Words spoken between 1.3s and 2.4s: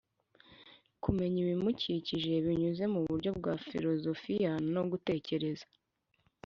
ibimukikije